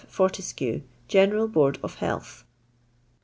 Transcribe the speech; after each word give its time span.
FOBTESOUl. 0.09 0.81
<' 0.97 1.09
Geneial 1.13 1.51
Board 1.51 1.77
of 1.83 1.93
Health." 1.97 2.43